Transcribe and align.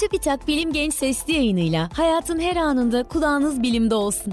TÜBİTAK 0.00 0.48
Bilim 0.48 0.72
Genç 0.72 0.94
Sesli 0.94 1.32
yayınıyla 1.32 1.88
hayatın 1.92 2.40
her 2.40 2.56
anında 2.56 3.02
kulağınız 3.02 3.62
bilimde 3.62 3.94
olsun. 3.94 4.32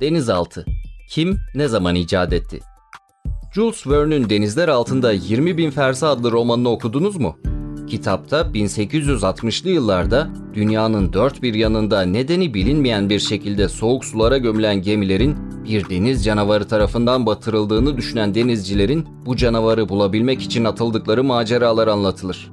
Denizaltı. 0.00 0.64
Kim, 1.10 1.38
ne 1.54 1.68
zaman 1.68 1.94
icat 1.94 2.32
etti? 2.32 2.60
Jules 3.54 3.86
Verne'ün 3.86 4.30
Denizler 4.30 4.68
Altında 4.68 5.12
20 5.12 5.58
Bin 5.58 5.70
Fersa 5.70 6.08
adlı 6.08 6.32
romanını 6.32 6.68
okudunuz 6.68 7.16
mu? 7.16 7.38
Kitapta 7.88 8.40
1860'lı 8.40 9.70
yıllarda 9.70 10.28
dünyanın 10.54 11.12
dört 11.12 11.42
bir 11.42 11.54
yanında 11.54 12.02
nedeni 12.02 12.54
bilinmeyen 12.54 13.10
bir 13.10 13.18
şekilde 13.18 13.68
soğuk 13.68 14.04
sulara 14.04 14.38
gömülen 14.38 14.82
gemilerin 14.82 15.53
bir 15.64 15.88
deniz 15.88 16.24
canavarı 16.24 16.68
tarafından 16.68 17.26
batırıldığını 17.26 17.96
düşünen 17.96 18.34
denizcilerin 18.34 19.06
bu 19.26 19.36
canavarı 19.36 19.88
bulabilmek 19.88 20.42
için 20.42 20.64
atıldıkları 20.64 21.24
maceralar 21.24 21.88
anlatılır. 21.88 22.50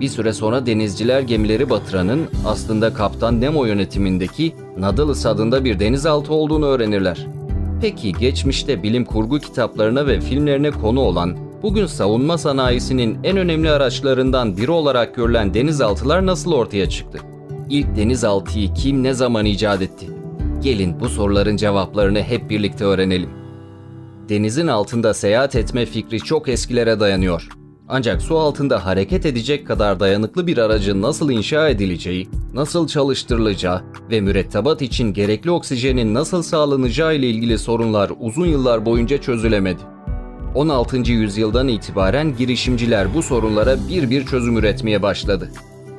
Bir 0.00 0.08
süre 0.08 0.32
sonra 0.32 0.66
denizciler 0.66 1.20
gemileri 1.20 1.70
batıranın 1.70 2.26
aslında 2.46 2.94
Kaptan 2.94 3.40
Nemo 3.40 3.64
yönetimindeki 3.64 4.54
Nautilus 4.78 5.26
adında 5.26 5.64
bir 5.64 5.80
denizaltı 5.80 6.34
olduğunu 6.34 6.66
öğrenirler. 6.66 7.26
Peki 7.80 8.12
geçmişte 8.12 8.82
bilim 8.82 9.04
kurgu 9.04 9.38
kitaplarına 9.38 10.06
ve 10.06 10.20
filmlerine 10.20 10.70
konu 10.70 11.00
olan 11.00 11.36
bugün 11.62 11.86
savunma 11.86 12.38
sanayisinin 12.38 13.18
en 13.24 13.36
önemli 13.36 13.70
araçlarından 13.70 14.56
biri 14.56 14.70
olarak 14.70 15.14
görülen 15.14 15.54
denizaltılar 15.54 16.26
nasıl 16.26 16.52
ortaya 16.52 16.88
çıktı? 16.88 17.18
İlk 17.70 17.96
denizaltıyı 17.96 18.74
kim 18.74 19.02
ne 19.02 19.14
zaman 19.14 19.44
icat 19.44 19.82
etti? 19.82 20.15
Gelin 20.62 21.00
bu 21.00 21.08
soruların 21.08 21.56
cevaplarını 21.56 22.22
hep 22.22 22.50
birlikte 22.50 22.84
öğrenelim. 22.84 23.30
Denizin 24.28 24.66
altında 24.66 25.14
seyahat 25.14 25.56
etme 25.56 25.86
fikri 25.86 26.20
çok 26.20 26.48
eskilere 26.48 27.00
dayanıyor. 27.00 27.48
Ancak 27.88 28.22
su 28.22 28.38
altında 28.38 28.86
hareket 28.86 29.26
edecek 29.26 29.66
kadar 29.66 30.00
dayanıklı 30.00 30.46
bir 30.46 30.58
aracın 30.58 31.02
nasıl 31.02 31.30
inşa 31.30 31.68
edileceği, 31.68 32.28
nasıl 32.54 32.86
çalıştırılacağı 32.88 33.82
ve 34.10 34.20
mürettebat 34.20 34.82
için 34.82 35.12
gerekli 35.12 35.50
oksijenin 35.50 36.14
nasıl 36.14 36.42
sağlanacağı 36.42 37.14
ile 37.16 37.30
ilgili 37.30 37.58
sorunlar 37.58 38.12
uzun 38.20 38.46
yıllar 38.46 38.86
boyunca 38.86 39.20
çözülemedi. 39.20 39.80
16. 40.54 40.96
yüzyıldan 40.96 41.68
itibaren 41.68 42.36
girişimciler 42.36 43.14
bu 43.14 43.22
sorunlara 43.22 43.76
bir 43.88 44.10
bir 44.10 44.26
çözüm 44.26 44.56
üretmeye 44.56 45.02
başladı. 45.02 45.50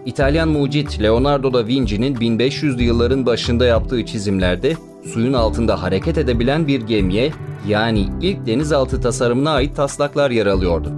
İtalyan 0.08 0.50
mucit 0.50 1.02
Leonardo 1.02 1.54
da 1.54 1.68
Vinci'nin 1.68 2.16
1500'lü 2.16 2.82
yılların 2.82 3.26
başında 3.26 3.66
yaptığı 3.66 4.06
çizimlerde 4.06 4.74
suyun 5.14 5.34
altında 5.34 5.82
hareket 5.82 6.18
edebilen 6.18 6.68
bir 6.68 6.82
gemiye 6.82 7.32
yani 7.68 8.08
ilk 8.22 8.46
denizaltı 8.46 9.02
tasarımına 9.02 9.52
ait 9.52 9.76
taslaklar 9.76 10.32
yer 10.32 10.46
alıyordu. 10.46 10.92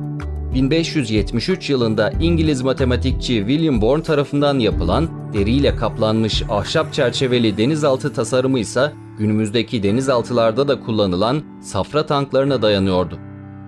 1573 0.54 1.70
yılında 1.70 2.12
İngiliz 2.22 2.62
matematikçi 2.62 3.34
William 3.34 3.82
Bourne 3.82 4.04
tarafından 4.04 4.60
yapılan 4.60 5.10
deriyle 5.34 5.76
kaplanmış 5.76 6.44
ahşap 6.50 6.94
çerçeveli 6.94 7.58
denizaltı 7.58 8.14
tasarımı 8.14 8.60
ise 8.60 8.92
günümüzdeki 9.18 9.84
denizaltılarda 9.84 10.68
da 10.68 10.80
kullanılan 10.80 11.42
safra 11.62 12.06
tanklarına 12.06 12.62
dayanıyordu. 12.62 13.20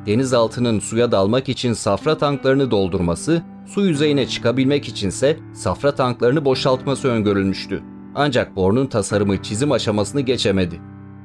Denizaltının 0.05 0.79
suya 0.79 1.11
dalmak 1.11 1.49
için 1.49 1.73
safra 1.73 2.17
tanklarını 2.17 2.71
doldurması, 2.71 3.41
su 3.65 3.85
yüzeyine 3.85 4.27
çıkabilmek 4.27 4.87
içinse 4.87 5.37
safra 5.53 5.95
tanklarını 5.95 6.45
boşaltması 6.45 7.07
öngörülmüştü. 7.07 7.83
Ancak 8.15 8.55
Bourne'un 8.55 8.87
tasarımı 8.87 9.41
çizim 9.43 9.71
aşamasını 9.71 10.21
geçemedi 10.21 10.81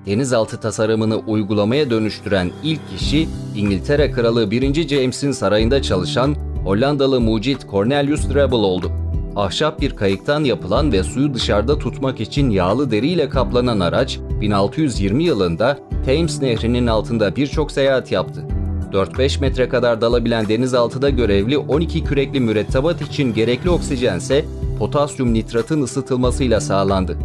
denizaltı 0.06 0.60
tasarımını 0.60 1.16
uygulamaya 1.16 1.90
dönüştüren 1.90 2.50
ilk 2.62 2.80
kişi 2.90 3.28
İngiltere 3.56 4.10
Kralı 4.10 4.50
1. 4.50 4.88
James'in 4.88 5.32
sarayında 5.32 5.82
çalışan 5.82 6.36
Hollandalı 6.64 7.20
mucit 7.20 7.70
Cornelius 7.70 8.28
Drebbel 8.34 8.58
oldu. 8.58 8.92
Ahşap 9.36 9.80
bir 9.80 9.96
kayıktan 9.96 10.44
yapılan 10.44 10.92
ve 10.92 11.02
suyu 11.02 11.34
dışarıda 11.34 11.78
tutmak 11.78 12.20
için 12.20 12.50
yağlı 12.50 12.90
deriyle 12.90 13.28
kaplanan 13.28 13.80
araç 13.80 14.18
1620 14.40 15.24
yılında 15.24 15.78
Thames 16.06 16.42
Nehri'nin 16.42 16.86
altında 16.86 17.36
birçok 17.36 17.72
seyahat 17.72 18.12
yaptı. 18.12 18.55
4-5 18.92 19.40
metre 19.40 19.68
kadar 19.68 20.00
dalabilen 20.00 20.48
denizaltıda 20.48 21.10
görevli 21.10 21.58
12 21.58 22.04
kürekli 22.04 22.40
mürettebat 22.40 23.02
için 23.02 23.34
gerekli 23.34 23.70
oksijense 23.70 24.44
potasyum 24.78 25.34
nitratın 25.34 25.82
ısıtılmasıyla 25.82 26.60
sağlandı. 26.60 27.18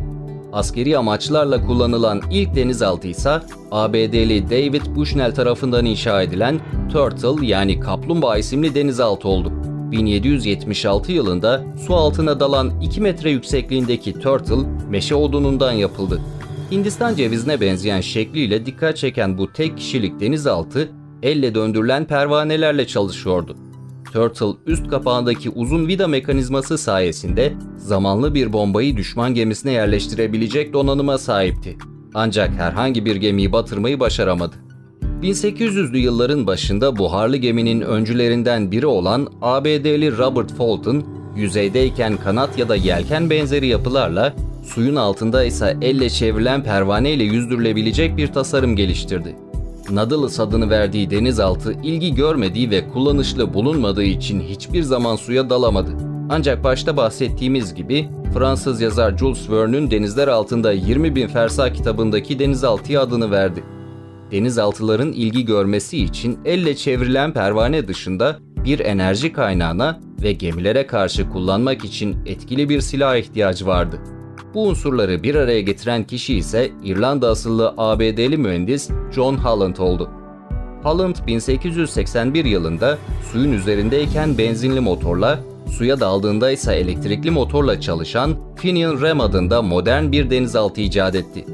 Askeri 0.53 0.97
amaçlarla 0.97 1.65
kullanılan 1.65 2.21
ilk 2.31 2.55
denizaltı 2.55 3.07
ise 3.07 3.39
ABD'li 3.71 4.49
David 4.49 4.95
Bushnell 4.95 5.35
tarafından 5.35 5.85
inşa 5.85 6.21
edilen 6.21 6.59
Turtle 6.91 7.45
yani 7.45 7.79
Kaplumbağa 7.79 8.37
isimli 8.37 8.75
denizaltı 8.75 9.27
oldu. 9.27 9.51
1776 9.91 11.11
yılında 11.11 11.63
su 11.87 11.95
altına 11.95 12.39
dalan 12.39 12.81
2 12.81 13.01
metre 13.01 13.31
yüksekliğindeki 13.31 14.13
Turtle 14.13 14.69
meşe 14.89 15.15
odunundan 15.15 15.71
yapıldı. 15.71 16.21
Hindistan 16.71 17.15
cevizine 17.15 17.61
benzeyen 17.61 18.01
şekliyle 18.01 18.65
dikkat 18.65 18.97
çeken 18.97 19.37
bu 19.37 19.53
tek 19.53 19.77
kişilik 19.77 20.19
denizaltı 20.19 20.89
elle 21.23 21.55
döndürülen 21.55 22.05
pervanelerle 22.05 22.87
çalışıyordu. 22.87 23.55
Turtle 24.13 24.57
üst 24.67 24.89
kapağındaki 24.89 25.49
uzun 25.49 25.87
vida 25.87 26.07
mekanizması 26.07 26.77
sayesinde 26.77 27.53
zamanlı 27.77 28.35
bir 28.35 28.53
bombayı 28.53 28.97
düşman 28.97 29.33
gemisine 29.33 29.71
yerleştirebilecek 29.71 30.73
donanıma 30.73 31.17
sahipti. 31.17 31.77
Ancak 32.13 32.49
herhangi 32.49 33.05
bir 33.05 33.15
gemiyi 33.15 33.51
batırmayı 33.51 33.99
başaramadı. 33.99 34.55
1800'lü 35.21 35.97
yılların 35.97 36.47
başında 36.47 36.97
buharlı 36.97 37.37
geminin 37.37 37.81
öncülerinden 37.81 38.71
biri 38.71 38.87
olan 38.87 39.27
ABD'li 39.41 40.17
Robert 40.17 40.53
Fulton, 40.53 41.03
yüzeydeyken 41.35 42.17
kanat 42.17 42.57
ya 42.57 42.69
da 42.69 42.75
yelken 42.75 43.29
benzeri 43.29 43.67
yapılarla, 43.67 44.33
suyun 44.63 44.95
altında 44.95 45.43
ise 45.43 45.77
elle 45.81 46.09
çevrilen 46.09 46.63
pervane 46.63 47.11
ile 47.11 47.23
yüzdürülebilecek 47.23 48.17
bir 48.17 48.27
tasarım 48.27 48.75
geliştirdi. 48.75 49.35
Nautilus 49.91 50.39
adını 50.39 50.69
verdiği 50.69 51.09
denizaltı 51.09 51.73
ilgi 51.83 52.15
görmediği 52.15 52.71
ve 52.71 52.87
kullanışlı 52.87 53.53
bulunmadığı 53.53 54.03
için 54.03 54.41
hiçbir 54.41 54.83
zaman 54.83 55.15
suya 55.15 55.49
dalamadı. 55.49 55.91
Ancak 56.29 56.63
başta 56.63 56.97
bahsettiğimiz 56.97 57.73
gibi 57.73 58.09
Fransız 58.33 58.81
yazar 58.81 59.17
Jules 59.17 59.49
Verne'ün 59.49 59.91
Denizler 59.91 60.27
Altında 60.27 60.71
20 60.71 61.15
bin 61.15 61.27
fersa 61.27 61.73
kitabındaki 61.73 62.39
denizaltıya 62.39 63.01
adını 63.01 63.31
verdi. 63.31 63.63
Denizaltıların 64.31 65.11
ilgi 65.11 65.45
görmesi 65.45 66.03
için 66.03 66.39
elle 66.45 66.75
çevrilen 66.75 67.33
pervane 67.33 67.87
dışında 67.87 68.39
bir 68.65 68.79
enerji 68.79 69.33
kaynağına 69.33 69.99
ve 70.21 70.33
gemilere 70.33 70.87
karşı 70.87 71.29
kullanmak 71.29 71.85
için 71.85 72.15
etkili 72.25 72.69
bir 72.69 72.81
silah 72.81 73.15
ihtiyacı 73.15 73.67
vardı. 73.67 73.99
Bu 74.53 74.67
unsurları 74.67 75.23
bir 75.23 75.35
araya 75.35 75.61
getiren 75.61 76.03
kişi 76.03 76.35
ise 76.35 76.71
İrlanda 76.83 77.29
asıllı 77.29 77.73
ABD'li 77.77 78.37
mühendis 78.37 78.89
John 79.11 79.35
Holland 79.35 79.77
oldu. 79.77 80.09
Holland 80.83 81.15
1881 81.27 82.45
yılında 82.45 82.97
suyun 83.31 83.51
üzerindeyken 83.51 84.37
benzinli 84.37 84.79
motorla, 84.79 85.39
suya 85.69 85.99
daldığında 85.99 86.51
ise 86.51 86.73
elektrikli 86.73 87.31
motorla 87.31 87.81
çalışan 87.81 88.35
Finian 88.55 89.01
Rem 89.01 89.21
adında 89.21 89.61
modern 89.61 90.11
bir 90.11 90.29
denizaltı 90.29 90.81
icat 90.81 91.15
etti. 91.15 91.45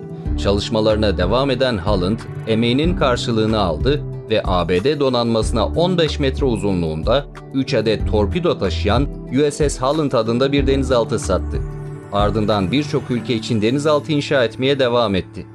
Çalışmalarına 0.44 1.18
devam 1.18 1.50
eden 1.52 1.78
Holland, 1.78 2.20
emeğinin 2.48 2.96
karşılığını 2.96 3.60
aldı 3.60 4.02
ve 4.30 4.42
ABD 4.46 5.00
donanmasına 5.00 5.66
15 5.66 6.20
metre 6.20 6.46
uzunluğunda 6.46 7.26
3 7.54 7.74
adet 7.74 8.12
torpido 8.12 8.60
taşıyan 8.60 9.08
USS 9.32 9.82
Holland 9.82 10.12
adında 10.12 10.52
bir 10.52 10.68
denizaltı 10.68 11.20
sattı. 11.20 11.77
Ardından 12.14 12.72
birçok 12.72 13.12
ülke 13.12 13.36
için 13.36 13.62
denizaltı 13.62 14.12
inşa 14.12 14.44
etmeye 14.44 14.80
devam 14.80 15.16
etti. 15.16 15.46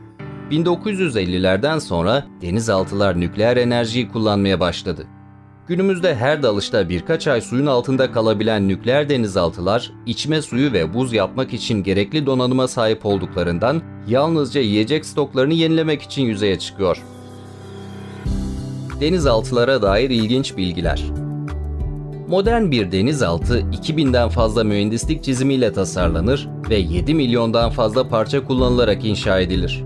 1950'lerden 0.50 1.78
sonra 1.78 2.26
denizaltılar 2.42 3.20
nükleer 3.20 3.56
enerjiyi 3.56 4.08
kullanmaya 4.08 4.60
başladı. 4.60 5.06
Günümüzde 5.68 6.14
her 6.14 6.42
dalışta 6.42 6.88
birkaç 6.88 7.28
ay 7.28 7.40
suyun 7.40 7.66
altında 7.66 8.12
kalabilen 8.12 8.68
nükleer 8.68 9.08
denizaltılar, 9.08 9.92
içme 10.06 10.42
suyu 10.42 10.72
ve 10.72 10.94
buz 10.94 11.12
yapmak 11.12 11.52
için 11.52 11.82
gerekli 11.82 12.26
donanıma 12.26 12.68
sahip 12.68 13.06
olduklarından 13.06 13.82
yalnızca 14.08 14.60
yiyecek 14.60 15.06
stoklarını 15.06 15.54
yenilemek 15.54 16.02
için 16.02 16.22
yüzeye 16.22 16.58
çıkıyor. 16.58 17.02
Denizaltılara 19.00 19.82
dair 19.82 20.10
ilginç 20.10 20.56
bilgiler 20.56 21.21
Modern 22.32 22.70
bir 22.70 22.92
denizaltı 22.92 23.60
2000'den 23.60 24.28
fazla 24.28 24.64
mühendislik 24.64 25.24
çizimiyle 25.24 25.72
tasarlanır 25.72 26.48
ve 26.70 26.76
7 26.76 27.14
milyondan 27.14 27.70
fazla 27.70 28.08
parça 28.08 28.44
kullanılarak 28.44 29.04
inşa 29.04 29.40
edilir. 29.40 29.84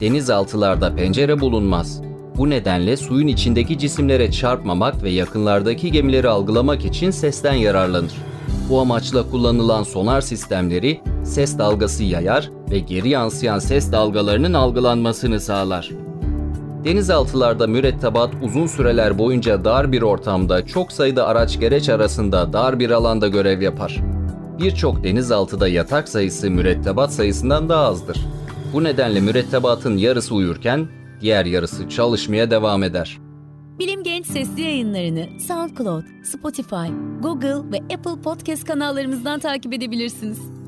Denizaltılarda 0.00 0.94
pencere 0.94 1.40
bulunmaz. 1.40 2.02
Bu 2.36 2.50
nedenle 2.50 2.96
suyun 2.96 3.26
içindeki 3.26 3.78
cisimlere 3.78 4.32
çarpmamak 4.32 5.02
ve 5.02 5.10
yakınlardaki 5.10 5.92
gemileri 5.92 6.28
algılamak 6.28 6.84
için 6.84 7.10
sesten 7.10 7.54
yararlanır. 7.54 8.12
Bu 8.68 8.80
amaçla 8.80 9.30
kullanılan 9.30 9.82
sonar 9.82 10.20
sistemleri 10.20 11.00
ses 11.24 11.58
dalgası 11.58 12.04
yayar 12.04 12.50
ve 12.70 12.78
geri 12.78 13.08
yansıyan 13.08 13.58
ses 13.58 13.92
dalgalarının 13.92 14.52
algılanmasını 14.52 15.40
sağlar. 15.40 15.90
Denizaltılarda 16.84 17.66
mürettebat 17.66 18.30
uzun 18.42 18.66
süreler 18.66 19.18
boyunca 19.18 19.64
dar 19.64 19.92
bir 19.92 20.02
ortamda 20.02 20.66
çok 20.66 20.92
sayıda 20.92 21.26
araç 21.26 21.60
gereç 21.60 21.88
arasında 21.88 22.52
dar 22.52 22.78
bir 22.78 22.90
alanda 22.90 23.28
görev 23.28 23.62
yapar. 23.62 24.00
Birçok 24.58 25.04
denizaltıda 25.04 25.68
yatak 25.68 26.08
sayısı 26.08 26.50
mürettebat 26.50 27.12
sayısından 27.12 27.68
daha 27.68 27.84
azdır. 27.84 28.18
Bu 28.72 28.84
nedenle 28.84 29.20
mürettebatın 29.20 29.96
yarısı 29.96 30.34
uyurken 30.34 30.88
diğer 31.20 31.44
yarısı 31.44 31.88
çalışmaya 31.88 32.50
devam 32.50 32.82
eder. 32.82 33.18
Bilim 33.78 34.02
Genç 34.02 34.26
sesli 34.26 34.62
yayınlarını 34.62 35.40
SoundCloud, 35.40 36.04
Spotify, 36.24 36.92
Google 37.22 37.72
ve 37.72 37.94
Apple 37.94 38.22
Podcast 38.24 38.64
kanallarımızdan 38.64 39.40
takip 39.40 39.72
edebilirsiniz. 39.72 40.59